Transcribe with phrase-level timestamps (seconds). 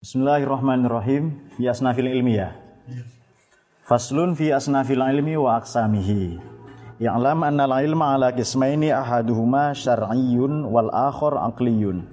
[0.00, 1.52] Bismillahirrahmanirrahim.
[1.60, 2.56] Fi asnafil ilmiyah.
[3.84, 6.40] Faslun fi asnafil ilmi wa aqsamihi.
[7.04, 12.08] Ya'lam anna al-ilma ala qismaini ahaduhuma syar'iyyun wal akhar aqliyun.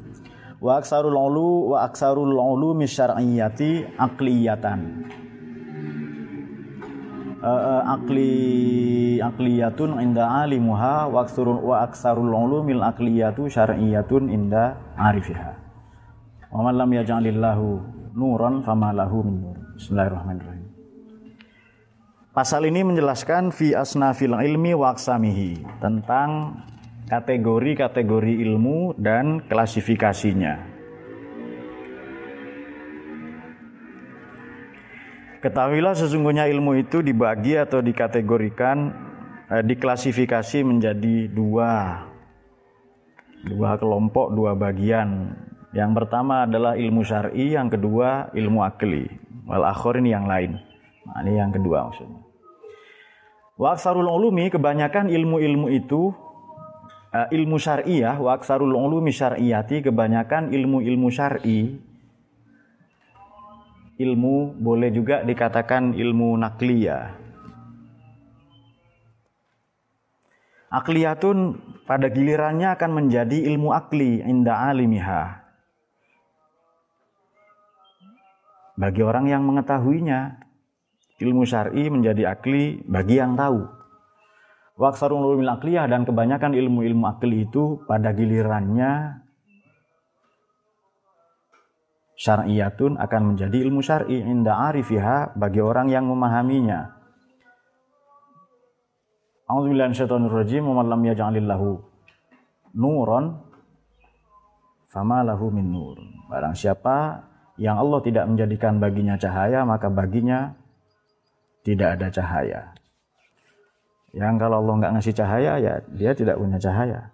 [0.60, 5.08] Wa aksarul ulu wa aksarul ulumi syar'iyyati aqliyatan.
[7.40, 15.67] Uh, akli akliyatun inda alimuha wa aksarul wa aksarul ulumil akliyatu syar'iyyatun inda arifiha.
[16.48, 17.68] Wa man lam yaj'alillahu
[18.16, 19.58] nuran fama lahu min nur.
[19.76, 20.64] Bismillahirrahmanirrahim.
[22.32, 26.62] Pasal ini menjelaskan fi asnafil ilmi wa aqsamihi tentang
[27.12, 30.80] kategori-kategori ilmu dan klasifikasinya.
[35.44, 38.96] Ketahuilah sesungguhnya ilmu itu dibagi atau dikategorikan
[39.52, 42.05] eh, diklasifikasi menjadi dua
[43.44, 45.36] dua kelompok, dua bagian
[45.77, 49.05] yang pertama adalah ilmu syar'i, yang kedua ilmu akli.
[49.45, 50.58] Wal akhir ini yang lain.
[51.05, 52.18] Nah, ini yang kedua maksudnya.
[53.62, 56.10] Wa aksarul ulumi kebanyakan ilmu-ilmu itu
[57.13, 61.77] uh, ilmu syariah wa aksarul ulumi syar'iyati kebanyakan ilmu-ilmu syar'i
[63.98, 67.17] ilmu boleh juga dikatakan ilmu nakliyah.
[70.67, 75.46] Akliyatun pada gilirannya akan menjadi ilmu akli inda alimiha
[78.78, 80.45] bagi orang yang mengetahuinya.
[81.17, 83.66] Ilmu syar'i menjadi akli bagi yang tahu.
[84.78, 89.25] Waksarul ulumil akliyah dan kebanyakan ilmu-ilmu akli itu pada gilirannya
[92.17, 96.94] syar'iyatun akan menjadi ilmu syar'i inda arifiha bagi orang yang memahaminya.
[99.50, 101.70] A'udzubillahi minasyaitonir wa lam yaj'alillahu
[102.78, 103.42] nuran
[104.92, 105.98] fama lahu min nur.
[106.30, 107.25] Barang siapa
[107.58, 110.53] yang Allah tidak menjadikan baginya cahaya, maka baginya
[111.66, 112.61] tidak ada cahaya.
[114.14, 117.09] Yang kalau Allah nggak ngasih cahaya, ya dia tidak punya cahaya.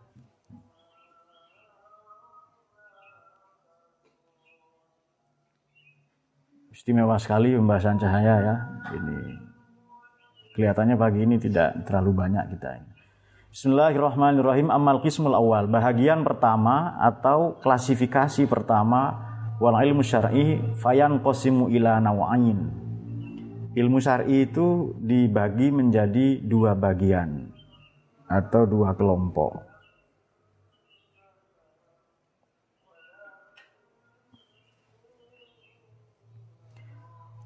[6.75, 8.56] Istimewa sekali pembahasan cahaya ya.
[8.91, 9.17] Ini
[10.59, 12.91] kelihatannya pagi ini tidak terlalu banyak kita ini.
[13.56, 14.67] Bismillahirrahmanirrahim.
[14.67, 15.72] Amal kismul awal.
[15.72, 19.32] Bahagian pertama atau klasifikasi pertama
[19.63, 22.68] wal ilmu syar'i fayan qasimu ila nawain.
[23.72, 27.47] Ilmu syar'i itu dibagi menjadi dua bagian
[28.28, 29.63] atau dua kelompok.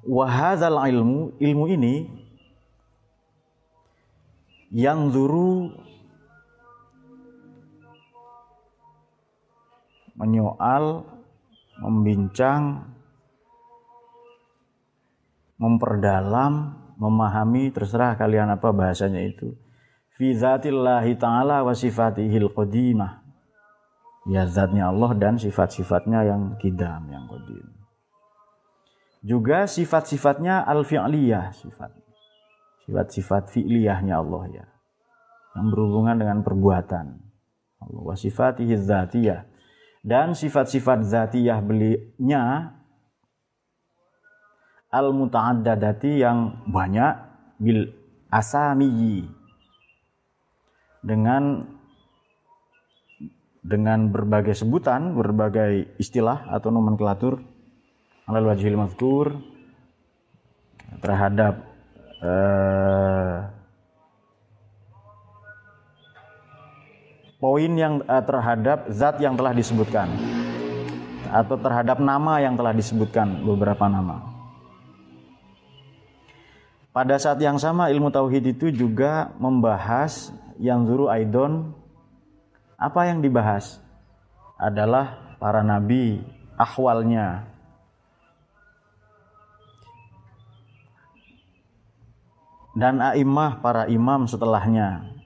[0.08, 1.94] Wahadzal ilmu ilmu ini
[4.74, 5.70] yang zuru
[10.18, 11.17] menyoal
[11.78, 12.86] membincang,
[15.58, 19.54] memperdalam, memahami, terserah kalian apa bahasanya itu.
[20.18, 23.22] Fi zatillahi ta'ala wa sifatihil qadimah.
[24.28, 27.66] Ya zatnya Allah dan sifat-sifatnya yang kidam, yang qadim.
[29.24, 31.90] Juga sifat-sifatnya al-fi'liyah, sifat.
[32.84, 34.64] Sifat-sifat fi'liyahnya Allah ya.
[35.56, 37.06] Yang berhubungan dengan perbuatan.
[37.78, 39.57] Allah wa sifatihi dzatiyah
[40.08, 42.72] dan sifat-sifat zatiyah belinya
[44.88, 47.12] al muta'addadati yang banyak
[47.60, 47.92] bil
[48.32, 49.28] asamiyi.
[51.04, 51.76] Dengan
[53.60, 57.36] dengan berbagai sebutan, berbagai istilah atau nomenklatur
[58.24, 59.36] alal wajhil mazkur
[61.04, 61.68] terhadap
[62.24, 63.57] uh,
[67.38, 70.10] poin yang uh, terhadap zat yang telah disebutkan.
[71.30, 74.22] Atau terhadap nama yang telah disebutkan beberapa nama.
[76.90, 81.70] Pada saat yang sama ilmu tauhid itu juga membahas yang zuru aidon.
[82.74, 83.78] Apa yang dibahas?
[84.58, 86.18] Adalah para nabi
[86.58, 87.46] ahwalnya
[92.74, 95.17] dan a'immah para imam setelahnya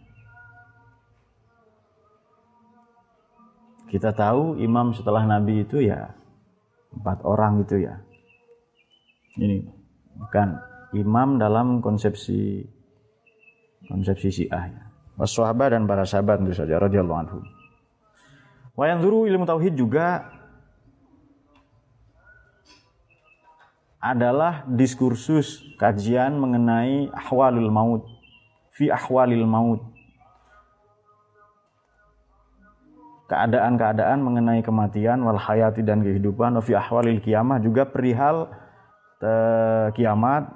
[3.92, 6.16] Kita tahu imam setelah Nabi itu ya
[6.96, 8.00] empat orang itu ya.
[9.36, 9.68] Ini
[10.16, 10.56] bukan
[10.96, 12.64] imam dalam konsepsi
[13.84, 14.82] konsepsi Syiah ya.
[15.20, 17.44] Wassahabat dan para sahabat tentu saja radhiyallahu anhum.
[18.72, 20.24] Wa yanzuru ilmu tauhid juga
[24.00, 28.08] adalah diskursus kajian mengenai ahwalul maut
[28.72, 29.84] fi ahwalil maut
[33.32, 38.52] keadaan-keadaan mengenai kematian wal hayati dan kehidupan fi ahwalil kiamah juga perihal
[39.24, 40.52] uh, kiamat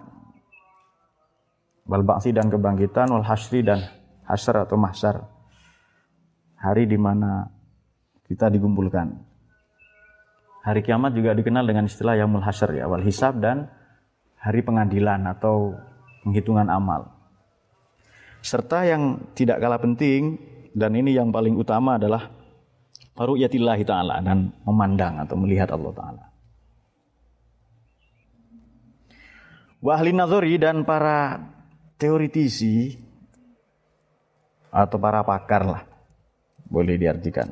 [1.88, 3.80] wal ba'si dan kebangkitan wal hasri dan
[4.28, 5.24] hasr atau mahsyar.
[6.60, 7.48] Hari di mana
[8.28, 9.24] kita dikumpulkan.
[10.68, 13.72] Hari kiamat juga dikenal dengan istilah yaumul hasyr ya wal hisab dan
[14.36, 15.80] hari pengadilan atau
[16.28, 17.08] penghitungan amal.
[18.44, 20.36] Serta yang tidak kalah penting
[20.76, 22.35] dan ini yang paling utama adalah
[23.24, 26.24] ru'yatillahi ta'ala dan memandang atau melihat Allah ta'ala.
[29.80, 31.40] Wa ahli nazari dan para
[31.96, 32.92] teoritisi
[34.68, 35.82] atau para pakar lah
[36.68, 37.48] boleh diartikan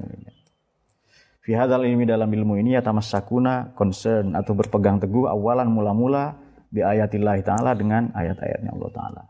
[1.45, 6.41] Fi hadzal ilmi dalam ilmu ini ya sakuna concern atau berpegang teguh awalan mula-mula
[6.73, 9.23] bi ayatillahi taala dengan ayat-ayatnya Allah taala.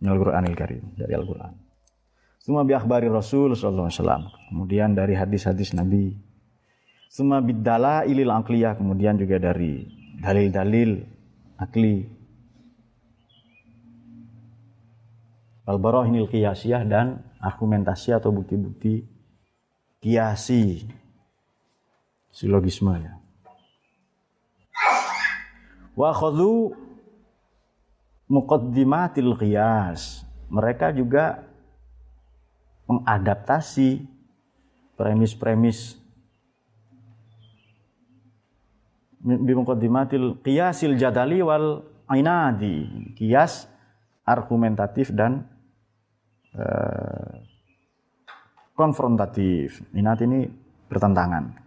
[0.00, 1.52] Al-Qur'anil Karim dari Al-Qur'an.
[2.46, 4.22] Semua bi akhbari Rasul sallallahu alaihi wasallam.
[4.54, 6.14] Kemudian dari hadis-hadis Nabi.
[7.10, 8.78] Semua bidala ilil akliyah.
[8.78, 9.82] Kemudian juga dari
[10.22, 11.02] dalil-dalil
[11.58, 12.06] akli.
[15.66, 19.02] Al barahinil qiyasiyah dan argumentasi atau bukti-bukti
[19.98, 20.86] kiasi
[22.30, 23.18] silogisme ya.
[25.98, 26.78] Wa khadhu
[28.30, 30.22] muqaddimatil qiyas.
[30.46, 31.42] Mereka juga
[32.86, 34.06] mengadaptasi
[34.96, 35.98] premis-premis
[39.26, 43.66] bimuqaddimatil qiyasil jadali wal ainadi kias
[44.22, 45.46] argumentatif dan
[46.54, 47.42] uh,
[48.78, 49.82] konfrontatif.
[49.96, 50.46] Inat ini
[50.86, 51.66] bertentangan.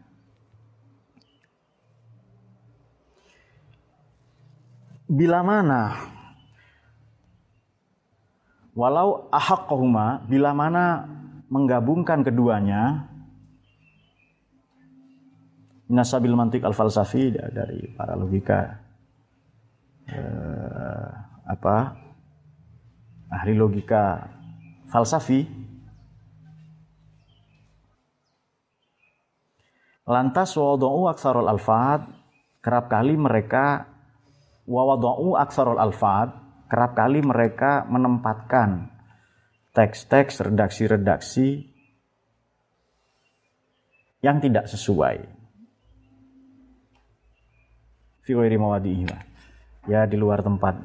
[5.10, 5.82] Bila mana
[8.78, 11.06] Walau ahaqqahuma bila mana
[11.50, 13.10] menggabungkan keduanya
[15.90, 18.78] Nasabil mantik al falsafi dari para logika
[20.06, 21.10] eh,
[21.50, 21.98] apa
[23.34, 24.22] ahli logika
[24.86, 25.50] falsafi
[30.06, 32.06] lantas wawadau aksarul alfad
[32.62, 33.90] kerap kali mereka
[34.70, 36.34] wawadau aksarul alfad
[36.70, 38.94] kerap kali mereka menempatkan
[39.74, 41.66] teks-teks redaksi-redaksi
[44.22, 45.26] yang tidak sesuai.
[49.90, 50.78] Ya di luar tempat.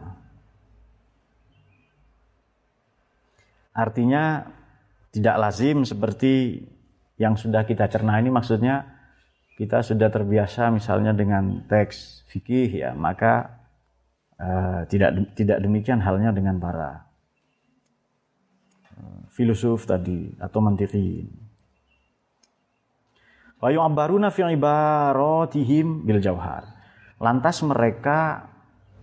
[3.75, 4.49] Artinya
[5.13, 6.65] tidak lazim seperti
[7.21, 8.87] yang sudah kita cerna ini maksudnya
[9.55, 13.64] kita sudah terbiasa misalnya dengan teks fikih ya maka
[14.35, 17.07] Uh, tidak tidak demikian halnya dengan para
[18.99, 21.31] uh, filosof tadi atau mantiqin.
[23.63, 26.67] Wa yu'abbaruna fi ibaratihim bil jauhar.
[27.23, 28.51] Lantas mereka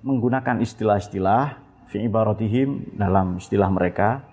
[0.04, 1.58] menggunakan istilah-istilah
[1.88, 4.28] fi ibaratihim dalam istilah mereka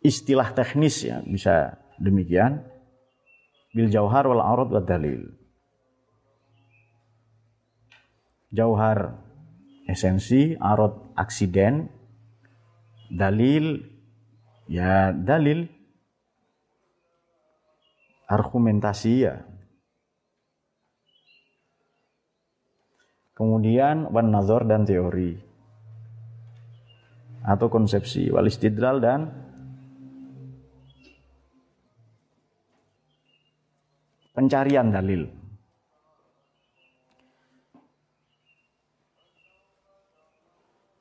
[0.00, 2.64] istilah teknis ya bisa demikian
[3.76, 5.39] bil jauhar wal arad wal dalil
[8.50, 9.14] jauhar
[9.86, 11.90] esensi, arot aksiden,
[13.10, 13.82] dalil,
[14.70, 15.66] ya dalil,
[18.30, 19.42] argumentasi ya.
[23.34, 25.32] Kemudian wan nazar dan teori
[27.40, 29.32] atau konsepsi wal istidlal dan
[34.36, 35.39] pencarian dalil.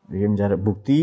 [0.09, 1.01] Jadi mencari bukti,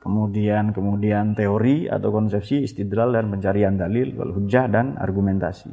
[0.00, 5.68] kemudian kemudian teori atau konsepsi istidlal dan pencarian dalil wal hujjah dan argumentasi.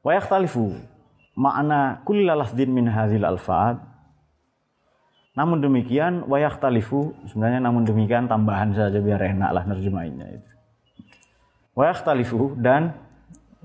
[0.00, 0.72] Wa yakhtalifu
[1.36, 3.82] makna kulli lafdin min hadzal alfaad
[5.34, 10.50] namun demikian wa yakhtalifu sebenarnya namun demikian tambahan saja biar enak lah nerjemahinnya itu.
[11.74, 12.96] Wa yakhtalifu dan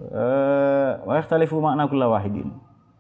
[0.02, 2.50] uh, wa yakhtalifu makna kulli wahidin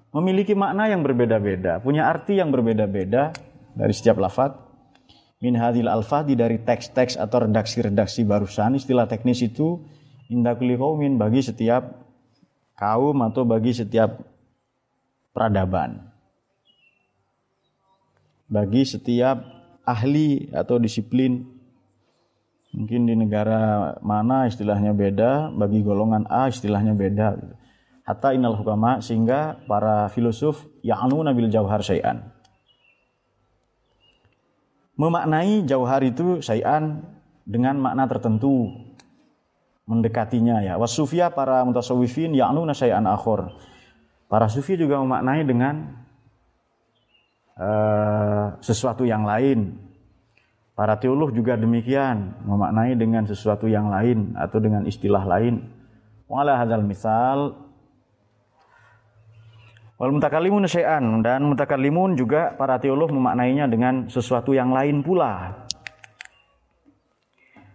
[0.09, 3.33] memiliki makna yang berbeda-beda, punya arti yang berbeda-beda
[3.77, 4.57] dari setiap lafaz.
[5.39, 9.79] Min hadil alfadi dari teks-teks atau redaksi-redaksi barusan, istilah teknis itu
[10.27, 11.95] indah kaumin bagi setiap
[12.75, 14.19] kaum atau bagi setiap
[15.31, 16.11] peradaban.
[18.51, 19.39] Bagi setiap
[19.87, 21.47] ahli atau disiplin
[22.75, 27.39] mungkin di negara mana istilahnya beda, bagi golongan A istilahnya beda
[28.09, 32.33] hatta innal hukama sehingga para filosof ya'nuna bil jauhar syai'an
[34.99, 36.99] memaknai jauhar itu syai'an
[37.47, 38.67] dengan makna tertentu
[39.87, 40.77] mendekatinya ya.
[40.77, 43.55] Wasufia para mutasawwifin ya'nuna syai'an akhor.
[44.29, 46.05] Para sufi juga memaknai dengan
[47.57, 49.89] uh, sesuatu yang lain.
[50.77, 55.65] Para teolog juga demikian, memaknai dengan sesuatu yang lain atau dengan istilah lain.
[56.29, 57.57] Wala hadzal misal
[59.99, 65.67] Wal mutakallimun syai'an dan mutakallimun juga para teolog memaknainya dengan sesuatu yang lain pula.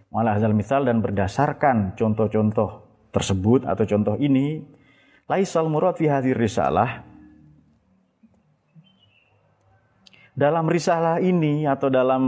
[0.08, 2.80] Wala hadzal misal dan berdasarkan contoh-contoh
[3.12, 4.64] tersebut atau contoh ini
[5.28, 7.04] laisal murad fi hadhir risalah
[10.32, 12.22] dalam risalah ini atau dalam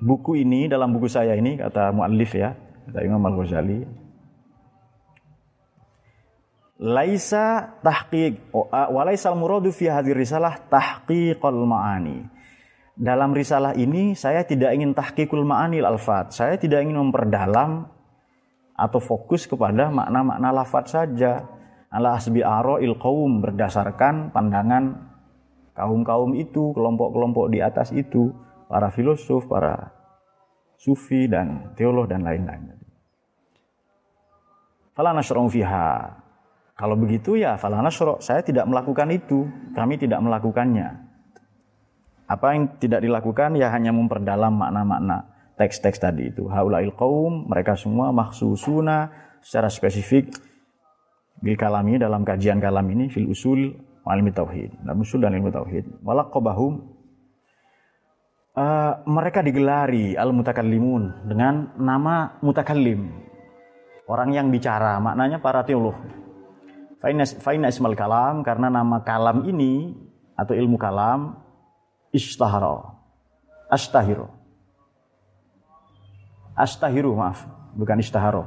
[0.00, 2.56] buku ini dalam buku saya ini kata muallif ya
[2.88, 4.01] kata Imam Al-Ghazali
[6.82, 8.50] laisa tahqiq
[8.90, 12.26] walaisal muradu fi hadhir risalah tahqiqul ma'ani.
[12.98, 16.34] Dalam risalah ini saya tidak ingin tahqiqul ma'ani al-alfat.
[16.34, 17.86] Saya tidak ingin memperdalam
[18.74, 21.46] atau fokus kepada makna-makna lafat saja.
[21.92, 22.42] Ala asbi
[22.82, 25.12] il qaum berdasarkan pandangan
[25.76, 28.32] kaum-kaum itu, kelompok-kelompok di atas itu,
[28.66, 29.92] para filosof, para
[30.80, 32.80] sufi dan teolog dan lain-lain.
[34.96, 36.21] Fala nasra'u fiha
[36.82, 40.98] kalau begitu ya falana saya tidak melakukan itu, kami tidak melakukannya.
[42.26, 46.50] Apa yang tidak dilakukan ya hanya memperdalam makna-makna teks-teks tadi itu.
[46.50, 50.34] Haulail qaum, mereka semua maksusuna secara spesifik
[51.38, 54.82] bil kalami dalam kajian kalam ini fil usul ilmi tauhid.
[54.82, 56.02] Dalam usul dan ilmu tauhid.
[56.02, 56.82] Walaqabahum
[58.58, 63.06] uh, mereka digelari al mutakallimun dengan nama mutakallim.
[64.10, 65.94] Orang yang bicara, maknanya para teolog
[67.02, 69.90] Faina ismal kalam karena nama kalam ini
[70.38, 71.34] atau ilmu kalam
[72.14, 72.94] istahara.
[73.66, 74.30] Astahiru.
[76.54, 77.42] Astahiru maaf,
[77.74, 78.46] bukan istaharo.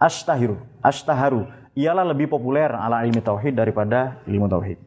[0.00, 1.44] Astahiru, astaharu.
[1.76, 4.80] Ialah lebih populer ala ilmu tauhid daripada ilmu tauhid.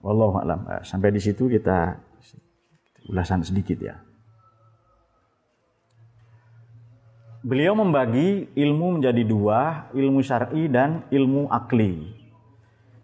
[0.00, 0.60] Wallahu a'lam.
[0.66, 1.98] Eh, sampai di situ kita
[3.10, 3.98] ulasan sedikit ya.
[7.40, 12.12] Beliau membagi ilmu menjadi dua, ilmu syar'i dan ilmu akli.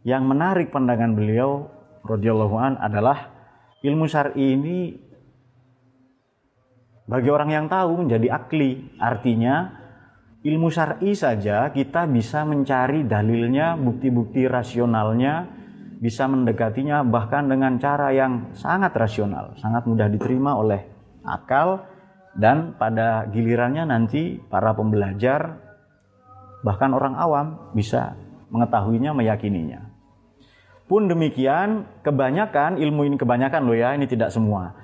[0.04, 1.72] Yang menarik pandangan beliau
[2.04, 3.32] radhiyallahu an adalah
[3.80, 4.92] ilmu syar'i ini
[7.08, 9.00] bagi orang yang tahu menjadi akli.
[9.00, 9.72] Artinya
[10.44, 15.48] ilmu syar'i saja kita bisa mencari dalilnya, bukti-bukti rasionalnya,
[15.96, 20.84] bisa mendekatinya bahkan dengan cara yang sangat rasional, sangat mudah diterima oleh
[21.24, 21.95] akal
[22.36, 25.56] dan pada gilirannya nanti para pembelajar
[26.60, 28.12] bahkan orang awam bisa
[28.52, 29.88] mengetahuinya, meyakininya.
[30.86, 34.76] Pun demikian, kebanyakan ilmu ini kebanyakan loh ya, ini tidak semua.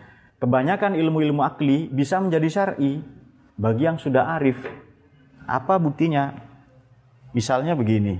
[0.43, 2.99] Kebanyakan ilmu-ilmu akli bisa menjadi syar'i
[3.55, 4.59] bagi yang sudah arif.
[5.47, 6.35] Apa buktinya?
[7.31, 8.19] Misalnya begini.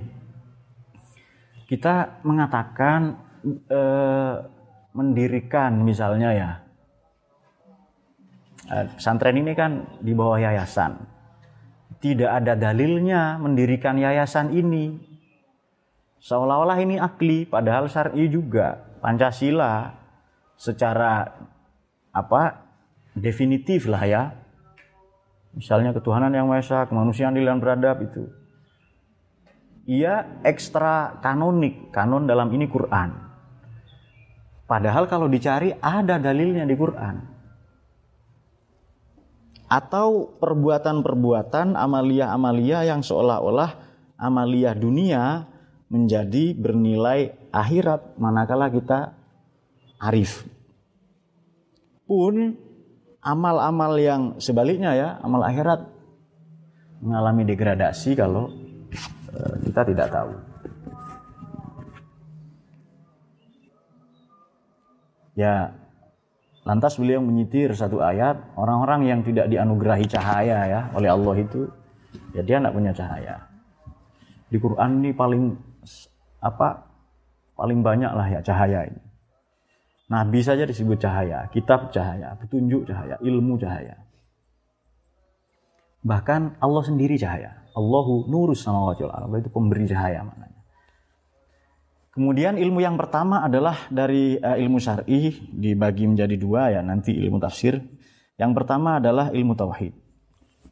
[1.67, 3.19] Kita mengatakan
[3.67, 4.35] eh,
[4.95, 6.51] mendirikan misalnya ya
[8.67, 10.99] pesantren ini kan di bawah yayasan.
[12.03, 14.99] Tidak ada dalilnya mendirikan yayasan ini.
[16.23, 18.79] Seolah-olah ini akli, padahal syar'i juga.
[19.03, 19.91] Pancasila
[20.55, 21.27] secara
[22.15, 22.43] apa
[23.15, 24.23] definitif lah ya.
[25.53, 28.25] Misalnya ketuhanan yang Maha Esa, kemanusiaan di beradab itu.
[29.91, 33.11] Ia ekstra kanonik, kanon dalam ini Quran.
[34.65, 37.32] Padahal kalau dicari ada dalilnya di Quran
[39.73, 43.73] atau perbuatan-perbuatan amalia-amalia yang seolah-olah
[44.21, 45.49] amalia dunia
[45.89, 49.17] menjadi bernilai akhirat manakala kita
[49.97, 50.45] arif.
[52.05, 52.53] Pun
[53.25, 55.89] amal-amal yang sebaliknya ya, amal akhirat
[57.01, 58.53] mengalami degradasi kalau
[59.33, 60.33] eh, kita tidak tahu.
[65.33, 65.73] Ya,
[66.63, 71.67] Lantas beliau menyitir satu ayat, orang-orang yang tidak dianugerahi cahaya ya oleh Allah itu,
[72.39, 73.37] ya dia tidak punya cahaya.
[74.47, 75.59] Di Quran ini paling
[76.39, 76.87] apa?
[77.59, 79.03] Paling banyak lah ya cahaya ini.
[80.13, 83.97] Nabi saja disebut cahaya, kitab cahaya, petunjuk cahaya, ilmu cahaya.
[86.03, 87.63] Bahkan Allah sendiri cahaya.
[87.73, 90.27] Allahu nurus sama wajah Allah itu pemberi cahaya.
[92.13, 97.41] Kemudian ilmu yang pertama adalah dari uh, ilmu syar'i dibagi menjadi dua ya nanti ilmu
[97.41, 97.81] tafsir.
[98.37, 99.97] Yang pertama adalah ilmu tauhid.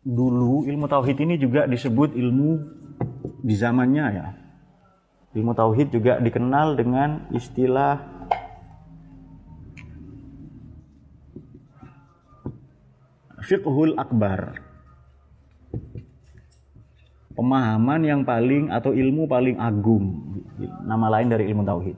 [0.04, 2.50] Dulu ilmu tauhid ini juga disebut ilmu
[3.40, 4.26] di zamannya ya.
[5.32, 7.97] Ilmu tauhid juga dikenal dengan istilah
[13.40, 14.61] fiqhul akbar.
[17.31, 20.35] Pemahaman yang paling atau ilmu paling agung.
[20.83, 21.97] Nama lain dari ilmu tauhid.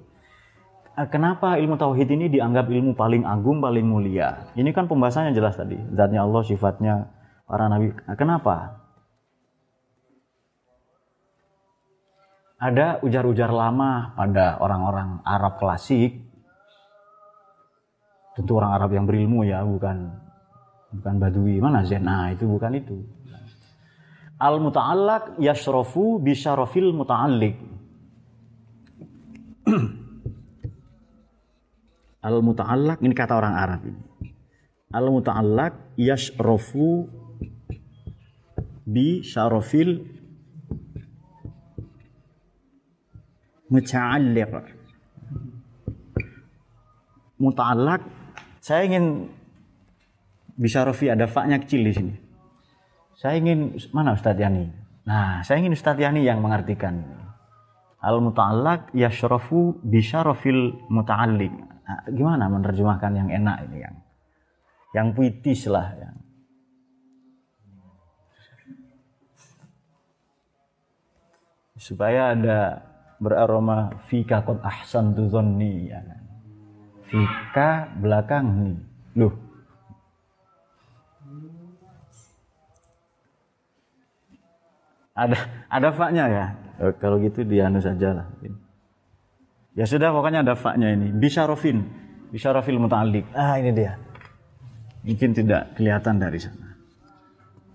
[0.93, 4.53] Eh, kenapa ilmu tauhid ini dianggap ilmu paling agung, paling mulia?
[4.53, 5.81] Ini kan pembahasannya jelas tadi.
[5.97, 6.95] Zatnya Allah, sifatnya
[7.49, 7.97] para nabi.
[7.97, 8.77] Eh, kenapa?
[12.61, 16.29] Ada ujar-ujar lama pada orang-orang Arab klasik.
[18.37, 20.13] Tentu orang Arab yang berilmu ya, bukan
[20.93, 22.05] bukan badui mana Zen.
[22.05, 23.01] Nah, itu bukan itu.
[24.43, 27.55] Al muta'allaq yashrafu bi syarafil muta'alliq.
[32.29, 34.03] Al muta'allaq ini kata orang Arab ini.
[34.91, 37.07] Al muta'allaq yashrafu
[38.83, 40.03] bi syarafil
[43.73, 44.53] muta'alliq
[47.43, 48.03] muta'allaq
[48.63, 49.27] saya ingin
[50.55, 52.15] bisa Rofi ada faknya kecil di sini
[53.23, 54.67] saya ingin mana Ustadz Yani
[55.07, 57.07] nah saya ingin Ustadz Yani yang mengartikan
[58.03, 61.55] al muta'allaq yashrafu bi syarafil muta'alliq
[61.87, 63.97] nah, gimana menerjemahkan yang enak ini yang
[64.91, 66.19] yang puitis lah yang
[71.83, 76.23] supaya ada beraroma fika kot ahsan tu zonni ya kan.
[77.11, 78.79] Fika belakang nih.
[79.19, 79.35] Loh.
[85.13, 85.37] Ada
[85.69, 86.47] ada faknya ya.
[86.81, 88.27] Oh, kalau gitu dianu saja lah.
[89.77, 91.13] Ya sudah pokoknya ada faknya ini.
[91.13, 91.85] Bisa rofin.
[92.33, 93.29] Bisa rofil muta'alik.
[93.37, 94.01] Ah ini dia.
[95.05, 96.77] Mungkin tidak kelihatan dari sana.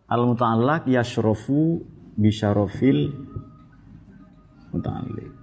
[0.09, 1.83] Al muta'allak yashrofu
[2.55, 3.13] rofil
[4.73, 5.37] muta'alik.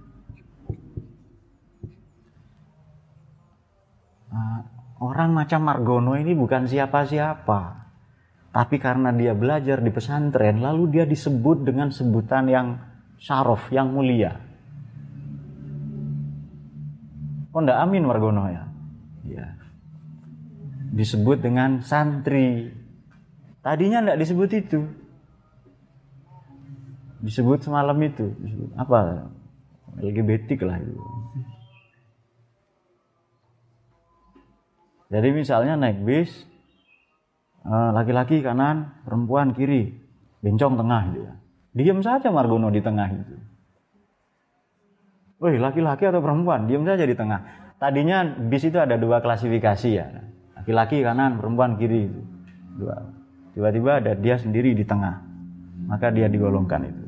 [4.35, 4.59] uh,
[4.99, 7.84] orang macam Margono ini bukan siapa-siapa.
[8.55, 12.67] Tapi karena dia belajar di pesantren, lalu dia disebut dengan sebutan yang
[13.19, 14.39] syaraf, yang mulia.
[17.51, 18.63] Oh enggak amin Margono ya?
[19.27, 19.59] Ya.
[20.95, 22.71] Disebut dengan santri.
[23.59, 24.79] Tadinya enggak disebut itu.
[27.27, 28.31] Disebut semalam itu.
[28.39, 29.27] Disebut apa?
[29.99, 30.95] LGBT lah itu.
[35.11, 36.47] Jadi misalnya naik bis,
[37.65, 39.89] laki-laki kanan, perempuan kiri,
[40.45, 41.33] bencong tengah gitu ya.
[41.75, 43.35] Diam saja Margono di tengah itu.
[45.43, 47.43] Wih, laki-laki atau perempuan, diam saja di tengah.
[47.75, 50.07] Tadinya bis itu ada dua klasifikasi ya.
[50.55, 52.21] Laki-laki kanan, perempuan kiri itu.
[52.79, 52.95] Dua.
[53.51, 55.19] Tiba-tiba ada dia sendiri di tengah.
[55.91, 57.05] Maka dia digolongkan itu.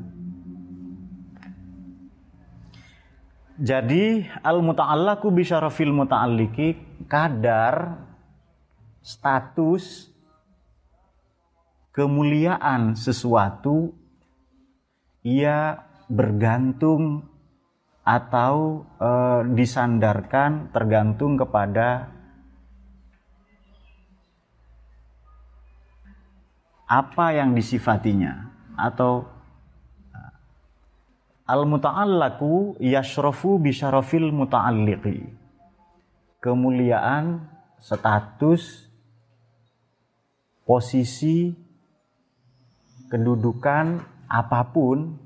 [3.58, 6.78] Jadi al muta'allaku bisyarafil muta'alliki
[7.10, 8.06] kadar
[9.02, 10.14] status
[11.92, 13.92] kemuliaan sesuatu
[15.26, 17.28] ia bergantung
[18.06, 19.10] atau e,
[19.52, 22.08] disandarkan tergantung kepada
[26.88, 29.28] apa yang disifatinya atau
[31.48, 35.36] al muta'allaku yashrafu bi syarafil muta'alliqi.
[36.38, 37.48] Kemuliaan
[37.80, 38.88] status
[40.68, 41.67] posisi
[43.08, 45.16] kedudukan apa pun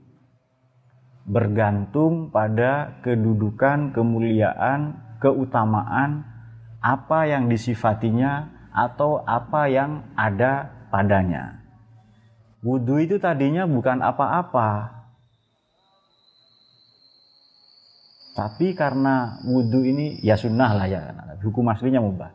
[1.27, 6.27] bergantung pada kedudukan kemuliaan keutamaan
[6.83, 11.63] apa yang disifatinya atau apa yang ada padanya
[12.63, 15.03] wudhu itu tadinya bukan apa-apa
[18.33, 21.01] Tapi karena wudhu ini ya sunnah lah ya,
[21.45, 22.33] hukum aslinya mubah.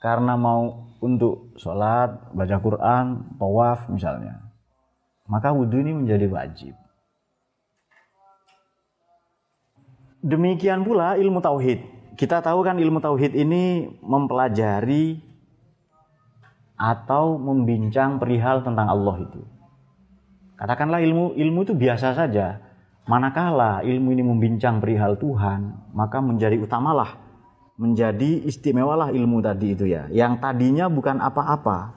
[0.00, 4.40] Karena mau untuk sholat, baca Quran, tawaf misalnya,
[5.28, 6.74] maka wudhu ini menjadi wajib.
[10.26, 11.80] Demikian pula ilmu tauhid.
[12.16, 15.20] Kita tahu kan ilmu tauhid ini mempelajari
[16.76, 19.40] atau membincang perihal tentang Allah itu.
[20.56, 22.66] Katakanlah ilmu ilmu itu biasa saja,
[23.06, 27.14] Manakala ilmu ini membincang perihal Tuhan, maka menjadi utamalah,
[27.76, 31.92] menjadi istimewalah ilmu tadi itu ya, yang tadinya bukan apa-apa.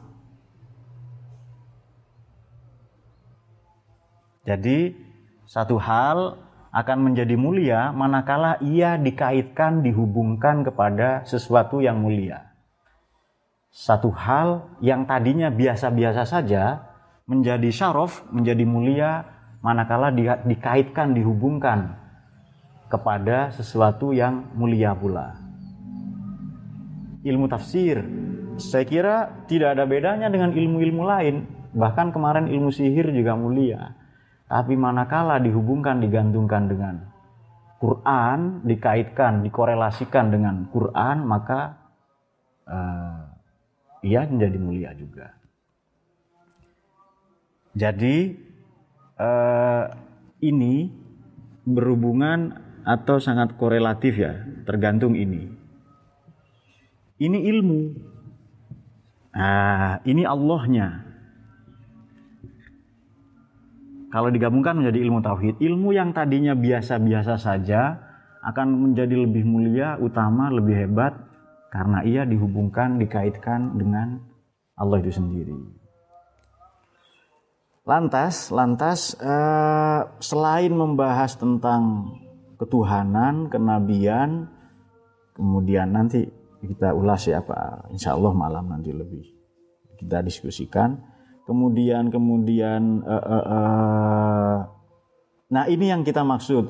[4.44, 4.96] Jadi
[5.48, 6.40] satu hal
[6.70, 12.50] akan menjadi mulia manakala ia dikaitkan dihubungkan kepada sesuatu yang mulia.
[13.70, 16.90] Satu hal yang tadinya biasa-biasa saja
[17.30, 19.26] menjadi syaraf, menjadi mulia
[19.62, 21.94] manakala di, dikaitkan dihubungkan
[22.90, 25.49] kepada sesuatu yang mulia pula.
[27.30, 28.02] Ilmu tafsir
[28.60, 29.16] saya kira
[29.48, 31.36] tidak ada bedanya dengan ilmu-ilmu lain.
[31.72, 33.96] Bahkan kemarin ilmu sihir juga mulia.
[34.50, 36.96] Tapi manakala dihubungkan, digantungkan dengan
[37.80, 41.80] Quran, dikaitkan, dikorelasikan dengan Quran, maka
[42.68, 43.30] uh,
[44.04, 45.32] ia menjadi mulia juga.
[47.78, 48.34] Jadi
[49.22, 49.86] uh,
[50.42, 50.90] ini
[51.64, 54.34] berhubungan atau sangat korelatif ya,
[54.66, 55.59] tergantung ini.
[57.20, 57.82] Ini ilmu.
[59.36, 60.88] Nah, ini Allahnya.
[64.10, 68.00] Kalau digabungkan menjadi ilmu tauhid, ilmu yang tadinya biasa-biasa saja
[68.42, 71.14] akan menjadi lebih mulia, utama, lebih hebat
[71.70, 74.24] karena ia dihubungkan, dikaitkan dengan
[74.80, 75.54] Allah itu sendiri.
[77.86, 82.16] Lantas, lantas eh, selain membahas tentang
[82.58, 84.50] ketuhanan, kenabian,
[85.38, 89.24] kemudian nanti kita ulas ya Pak, insya Allah malam nanti lebih
[90.00, 91.00] kita diskusikan.
[91.48, 94.58] Kemudian kemudian uh, uh, uh,
[95.50, 96.70] nah ini yang kita maksud.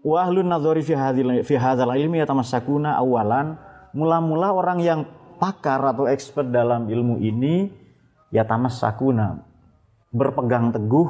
[0.00, 0.96] Wahlun nadzari fi
[1.44, 3.56] fi hadzal ilmi yatamassakuna awalan.
[3.92, 5.00] Mula-mula orang yang
[5.40, 7.68] pakar atau expert dalam ilmu ini
[8.30, 9.40] yatamassakuna
[10.14, 11.08] berpegang teguh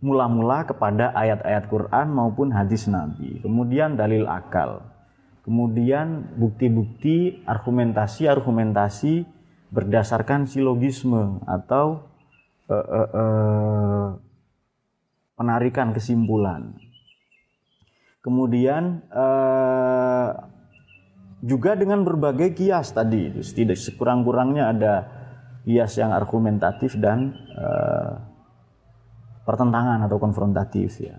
[0.00, 3.42] mula-mula kepada ayat-ayat Quran maupun hadis Nabi.
[3.42, 4.95] Kemudian dalil akal
[5.46, 9.22] kemudian bukti-bukti argumentasi-argumentasi
[9.70, 12.02] berdasarkan silogisme atau
[12.66, 14.06] uh, uh, uh,
[15.38, 16.74] penarikan kesimpulan.
[18.26, 19.06] Kemudian
[21.46, 24.94] juga dengan berbagai kias tadi tidak sekurang-kurangnya ada
[25.62, 27.38] kias yang argumentatif dan
[29.46, 31.14] pertentangan atau konfrontatif ya.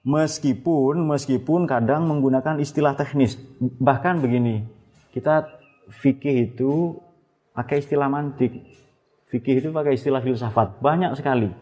[0.00, 3.36] Meskipun meskipun kadang menggunakan istilah teknis.
[3.60, 4.64] Bahkan begini,
[5.12, 5.44] kita
[5.92, 6.96] fikih itu
[7.52, 8.64] pakai istilah mantik.
[9.28, 10.80] Fikih itu pakai istilah filsafat.
[10.80, 11.52] Banyak sekali.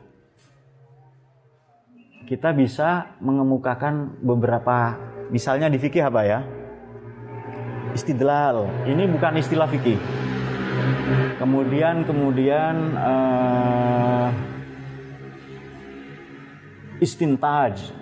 [2.31, 4.94] Kita bisa mengemukakan beberapa
[5.35, 6.40] misalnya di fikih apa ya?
[7.98, 8.87] Istidlal.
[8.87, 9.98] Ini bukan istilah fikih.
[11.42, 14.31] Kemudian kemudian uh,
[17.03, 17.98] istintaj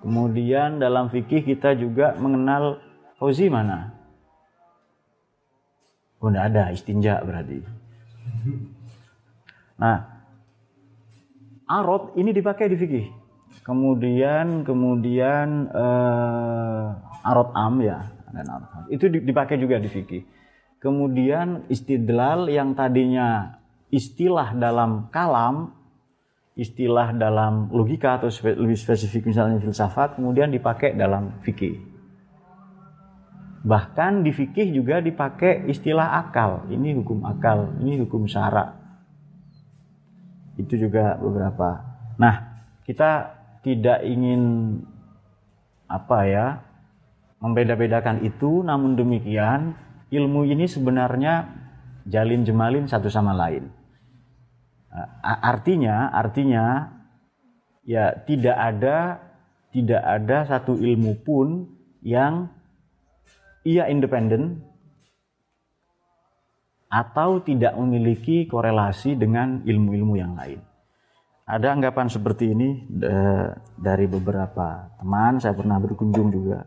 [0.00, 2.80] Kemudian dalam fikih kita juga mengenal
[3.20, 3.92] fauzi mana?
[6.20, 7.64] Oh, tidak ada istinja berarti.
[9.80, 10.04] Nah,
[11.68, 13.06] arot ini dipakai di fikih.
[13.64, 18.08] Kemudian kemudian uh, arot am ya,
[18.88, 20.22] itu dipakai juga di fikih.
[20.80, 23.60] Kemudian istidlal yang tadinya
[23.92, 25.76] istilah dalam kalam
[26.60, 31.80] istilah dalam logika atau lebih spesifik misalnya filsafat kemudian dipakai dalam fikih.
[33.64, 36.68] Bahkan di fikih juga dipakai istilah akal.
[36.68, 38.76] Ini hukum akal, ini hukum syarak.
[40.60, 41.80] Itu juga beberapa.
[42.20, 44.76] Nah, kita tidak ingin
[45.88, 46.46] apa ya
[47.40, 49.72] membeda-bedakan itu, namun demikian
[50.12, 51.48] ilmu ini sebenarnya
[52.04, 53.79] jalin jemalin satu sama lain
[55.22, 56.90] artinya artinya
[57.86, 58.96] ya tidak ada
[59.70, 61.70] tidak ada satu ilmu pun
[62.02, 62.50] yang
[63.62, 64.66] ia independen
[66.90, 70.58] atau tidak memiliki korelasi dengan ilmu-ilmu yang lain.
[71.46, 72.82] Ada anggapan seperti ini
[73.78, 76.66] dari beberapa teman, saya pernah berkunjung juga.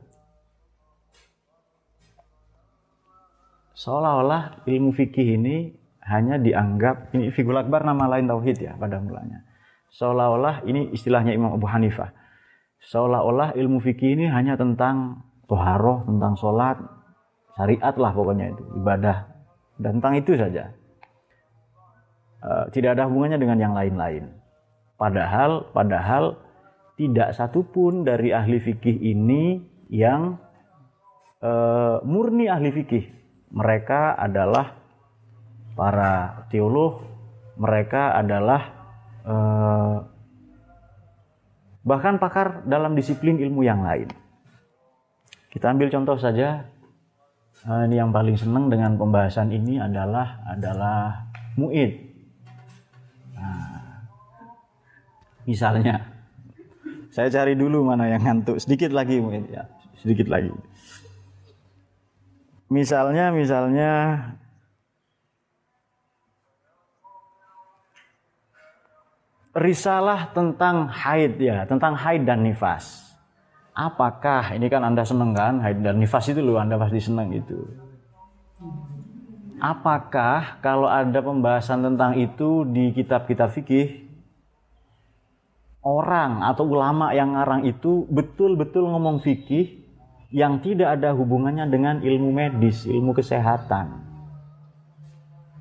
[3.76, 9.48] Seolah-olah ilmu fikih ini hanya dianggap ini figul akbar nama lain tauhid ya pada mulanya.
[9.94, 12.12] Seolah-olah ini istilahnya Imam Abu Hanifah.
[12.84, 16.78] Seolah-olah ilmu fikih ini hanya tentang toharoh, tentang sholat,
[17.56, 19.18] syariat lah pokoknya itu, ibadah.
[19.80, 20.74] Dan tentang itu saja.
[22.44, 24.34] E, tidak ada hubungannya dengan yang lain-lain.
[25.00, 26.36] Padahal, padahal
[27.00, 30.36] tidak satupun dari ahli fikih ini yang
[31.40, 31.52] e,
[32.04, 33.06] murni ahli fikih.
[33.54, 34.83] Mereka adalah
[35.74, 37.02] para teolog
[37.58, 38.62] mereka adalah
[39.26, 39.96] eh,
[41.84, 44.10] bahkan pakar dalam disiplin ilmu yang lain.
[45.54, 46.66] Kita ambil contoh saja
[47.66, 51.94] eh, ini yang paling senang dengan pembahasan ini adalah adalah muid.
[53.38, 54.10] Nah,
[55.46, 56.02] misalnya
[57.14, 59.70] saya cari dulu mana yang ngantuk sedikit lagi muid ya
[60.04, 60.52] sedikit lagi.
[62.68, 63.92] Misalnya misalnya
[69.54, 73.02] risalah tentang haid ya, tentang haid dan nifas.
[73.74, 77.58] apakah ini kan anda seneng kan haid dan nifas itu loh anda pasti seneng itu
[79.58, 84.04] apakah kalau ada pembahasan tentang itu di kitab-kitab fikih
[85.84, 89.84] orang atau ulama yang ngarang itu betul-betul ngomong fikih
[90.34, 94.02] yang tidak ada hubungannya dengan ilmu medis, ilmu kesehatan.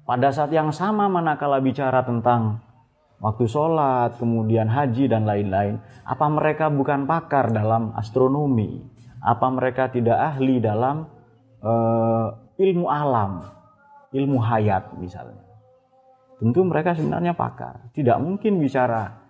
[0.09, 2.65] Pada saat yang sama manakala bicara tentang
[3.23, 8.83] waktu sholat, kemudian haji dan lain-lain, apa mereka bukan pakar dalam astronomi?
[9.23, 11.07] Apa mereka tidak ahli dalam
[11.63, 13.47] uh, ilmu alam,
[14.11, 15.47] ilmu hayat misalnya?
[16.43, 17.87] Tentu mereka sebenarnya pakar.
[17.95, 19.23] Tidak mungkin bicara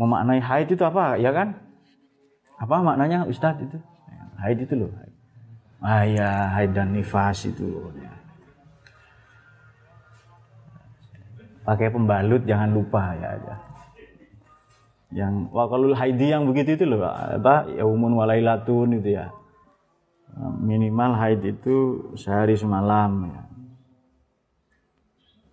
[0.00, 1.52] memaknai haid itu apa ya kan
[2.56, 3.76] apa maknanya Ustadz itu
[4.40, 4.88] haid itu loh
[5.84, 7.64] ah ya haid dan nifas itu
[8.00, 8.12] ya.
[11.64, 13.54] Pakai pembalut jangan lupa ya aja
[15.10, 19.34] yang wakalul haidi yang begitu itu loh apa ya umun walailatun itu ya
[20.38, 21.76] minimal haid itu
[22.14, 23.42] sehari semalam ya.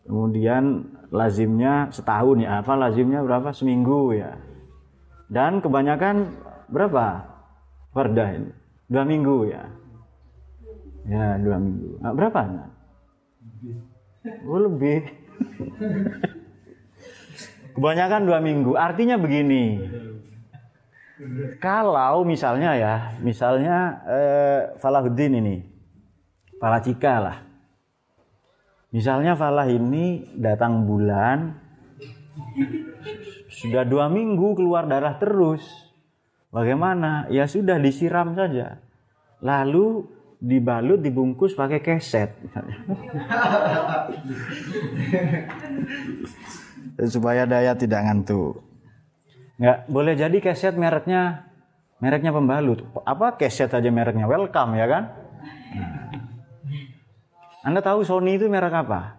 [0.08, 3.52] Kemudian lazimnya setahun ya, apa lazimnya berapa?
[3.52, 4.40] Seminggu ya.
[5.28, 6.32] Dan kebanyakan
[6.72, 7.28] berapa?
[7.92, 8.52] Fardah ini.
[8.88, 9.68] Dua minggu ya.
[11.08, 12.00] Ya, dua minggu.
[12.00, 12.40] Nah, berapa?
[14.48, 15.12] Oh, lebih.
[17.78, 18.74] Kebanyakan dua minggu.
[18.74, 19.80] Artinya begini.
[21.58, 22.96] Kalau misalnya ya,
[23.26, 25.66] misalnya eh, Falahuddin ini,
[26.62, 27.38] Falacika lah
[28.88, 31.60] Misalnya Falah ini datang bulan,
[33.52, 35.62] sudah dua minggu keluar darah terus.
[36.56, 37.28] Bagaimana?
[37.28, 38.80] Ya sudah disiram saja.
[39.44, 42.34] Lalu dibalut, dibungkus pakai keset.
[47.10, 48.62] Supaya daya tidak ngantuk.
[49.58, 51.50] Nggak boleh jadi keset mereknya
[51.98, 52.86] mereknya pembalut.
[53.06, 54.30] Apa keset aja mereknya?
[54.30, 55.04] Welcome ya kan?
[55.74, 56.10] Nah.
[57.66, 59.18] Anda tahu Sony itu merek apa?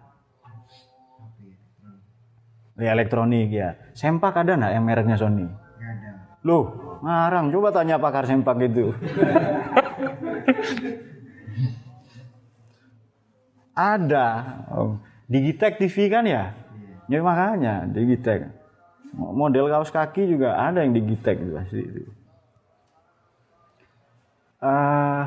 [2.78, 3.74] Ya, elektronik ya.
[3.90, 5.50] Sempak ada nggak yang mereknya Sony?
[5.83, 6.11] ada.
[6.46, 6.70] Loh,
[7.02, 7.50] ngarang.
[7.50, 8.94] Coba tanya pakar sempak itu.
[13.78, 14.26] ada.
[14.74, 14.98] Oh.
[15.28, 16.56] Digitech TV kan ya?
[17.08, 17.20] Iya.
[17.20, 18.50] Ya makanya Digitech.
[19.14, 22.02] Model kaos kaki juga ada yang Digitech itu pasti itu.
[24.58, 25.24] Uh,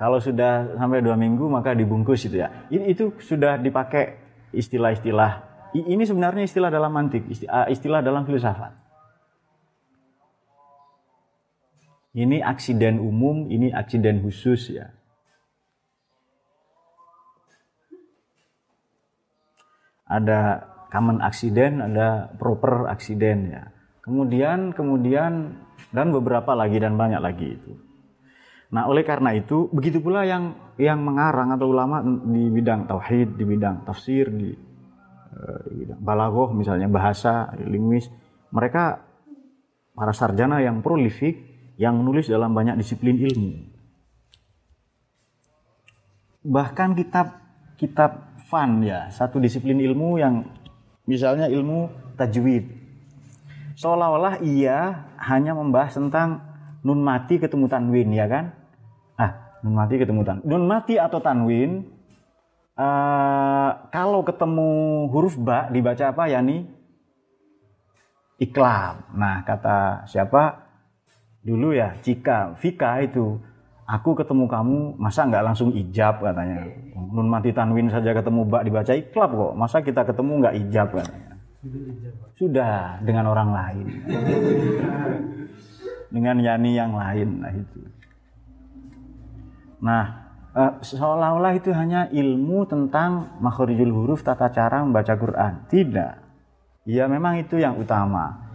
[0.00, 2.48] kalau sudah sampai dua minggu maka dibungkus itu ya.
[2.70, 4.16] Itu sudah dipakai
[4.56, 5.44] istilah-istilah.
[5.76, 8.87] Ini sebenarnya istilah dalam antik, ah, istilah dalam filsafat.
[12.18, 14.90] Ini aksiden umum, ini aksiden khusus ya.
[20.02, 23.62] Ada common accident, ada proper accident ya.
[24.02, 25.62] Kemudian, kemudian
[25.94, 27.72] dan beberapa lagi dan banyak lagi itu.
[28.74, 33.44] Nah, oleh karena itu, begitu pula yang yang mengarang atau ulama di bidang tauhid, di
[33.46, 34.50] bidang tafsir, di,
[35.38, 38.10] uh, di bidang balaghah misalnya bahasa, linguis,
[38.50, 39.06] mereka
[39.94, 43.70] para sarjana yang prolifik yang menulis dalam banyak disiplin ilmu.
[46.42, 47.38] Bahkan kitab
[47.78, 50.42] kitab fan ya, satu disiplin ilmu yang
[51.06, 51.88] misalnya ilmu
[52.18, 52.66] tajwid.
[53.78, 56.42] Seolah-olah ia hanya membahas tentang
[56.82, 58.50] nun mati ketemu tanwin ya kan?
[59.14, 60.46] Ah, nun mati ketemu tanwin.
[60.50, 61.86] Nun mati atau tanwin
[62.74, 66.66] uh, kalau ketemu huruf ba dibaca apa ya nih?
[68.38, 69.14] Iklam.
[69.14, 70.67] Nah, kata siapa?
[71.48, 73.40] Dulu ya, Cika, Vika itu
[73.88, 76.60] aku ketemu kamu masa nggak langsung ijab katanya
[76.92, 81.32] nun mati tanwin saja ketemu bak dibaca iklab kok masa kita ketemu nggak ijab katanya
[82.36, 83.86] sudah dengan orang lain
[86.14, 87.80] dengan yani yang lain nah itu.
[89.78, 90.04] Nah,
[90.58, 95.70] eh, seolah-olah itu hanya ilmu tentang makhorijul huruf tata cara membaca Quran.
[95.70, 96.12] Tidak.
[96.88, 98.47] Ya memang itu yang utama.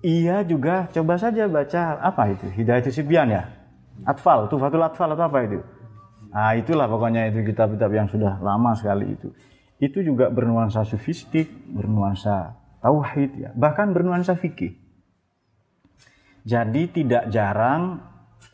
[0.00, 2.48] Ia juga coba saja baca apa itu?
[2.48, 3.44] Hidayah itu Sibyan ya?
[4.08, 5.60] Atfal, Tufatul Atfal atau apa itu?
[6.30, 9.28] Nah itulah pokoknya itu kitab-kitab yang sudah lama sekali itu.
[9.76, 14.72] Itu juga bernuansa sufistik, bernuansa tauhid ya, bahkan bernuansa fikih.
[16.48, 18.00] Jadi tidak jarang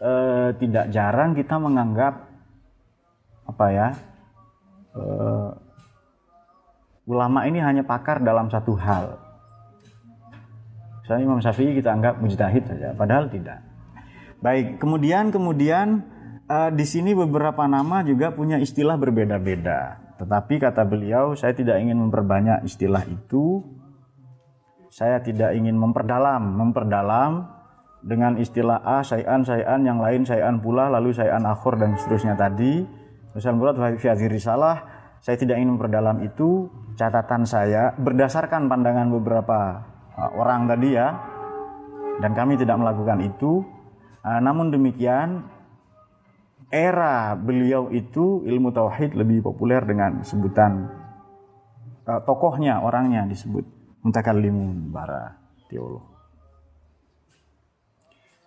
[0.03, 2.27] eh, tidak jarang kita menganggap
[3.47, 3.89] apa ya
[4.99, 5.51] eh,
[7.07, 9.26] ulama ini hanya pakar dalam satu hal.
[11.07, 13.63] Misalnya Imam Syafi'i kita anggap mujtahid saja, padahal tidak.
[14.43, 16.03] Baik, kemudian kemudian
[16.51, 20.03] eh, di sini beberapa nama juga punya istilah berbeda-beda.
[20.19, 23.63] Tetapi kata beliau, saya tidak ingin memperbanyak istilah itu.
[24.91, 27.55] Saya tidak ingin memperdalam, memperdalam
[28.03, 32.83] dengan istilah A, sayan, sayan, yang lain sayan pula, lalu sayan akhor dan seterusnya tadi.
[33.31, 34.83] Misal murad fi risalah,
[35.23, 36.67] saya tidak ingin memperdalam itu.
[36.99, 41.13] Catatan saya berdasarkan pandangan beberapa uh, orang tadi ya,
[42.25, 43.65] dan kami tidak melakukan itu.
[44.27, 45.47] Uh, namun demikian,
[46.73, 50.91] era beliau itu ilmu tauhid lebih populer dengan sebutan
[52.09, 53.63] uh, tokohnya, orangnya disebut
[54.03, 55.39] mutakallimun para
[55.71, 56.07] teolog.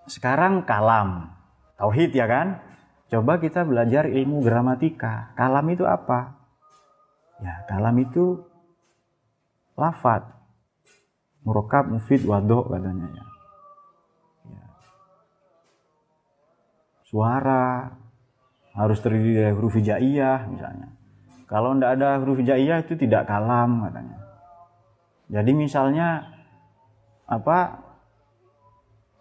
[0.10, 1.38] Sekarang kalam.
[1.78, 2.60] Tauhid ya kan?
[3.10, 5.34] Coba kita belajar ilmu gramatika.
[5.38, 6.40] Kalam itu apa?
[7.40, 8.44] Ya, kalam itu
[9.80, 10.39] lafat.
[11.50, 13.26] Murokab, mufid, wadok katanya ya.
[14.54, 14.66] ya.
[17.10, 17.90] Suara
[18.78, 20.94] harus terdiri dari huruf hijaiyah misalnya.
[21.50, 24.18] Kalau tidak ada huruf hijaiyah itu tidak kalam katanya.
[25.34, 26.30] Jadi misalnya
[27.26, 27.82] apa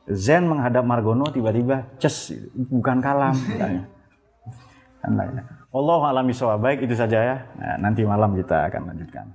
[0.09, 3.88] Zen menghadap Margono tiba-tiba ces bukan kalam katanya.
[5.69, 7.37] Allah alami baik itu saja ya.
[7.61, 9.29] Nah, nanti malam kita akan lanjutkan.